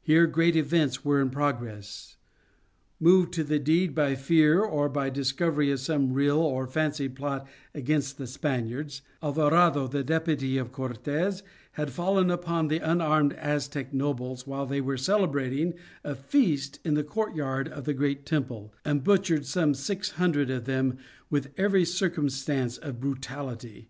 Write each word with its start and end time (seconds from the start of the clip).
Here 0.00 0.28
great 0.28 0.54
events 0.54 1.04
were 1.04 1.20
in 1.20 1.28
progress. 1.30 2.16
Moved 3.00 3.32
to 3.32 3.42
the 3.42 3.58
deed 3.58 3.96
by 3.96 4.14
fear 4.14 4.60
or 4.62 4.88
by 4.88 5.06
the 5.08 5.16
discovery 5.16 5.72
of 5.72 5.80
some 5.80 6.12
real 6.12 6.38
or 6.38 6.68
fancied 6.68 7.16
plot 7.16 7.48
against 7.74 8.16
the 8.16 8.28
Spaniards, 8.28 9.02
Alvarado, 9.24 9.88
the 9.88 10.04
deputy 10.04 10.56
of 10.56 10.70
Cortes, 10.70 11.42
had 11.72 11.90
fallen 11.90 12.30
upon 12.30 12.68
the 12.68 12.78
unarmed 12.78 13.32
Aztec 13.32 13.92
nobles 13.92 14.46
while 14.46 14.66
they 14.66 14.80
were 14.80 14.96
celebrating 14.96 15.74
a 16.04 16.14
feast 16.14 16.78
in 16.84 16.94
the 16.94 17.02
courtyard 17.02 17.66
of 17.66 17.82
the 17.82 17.92
great 17.92 18.24
temple, 18.24 18.72
and 18.84 19.02
butchered 19.02 19.44
some 19.46 19.74
six 19.74 20.10
hundred 20.10 20.48
of 20.48 20.64
them 20.64 20.96
with 21.28 21.50
every 21.58 21.84
circumstance 21.84 22.78
of 22.78 23.00
brutality. 23.00 23.88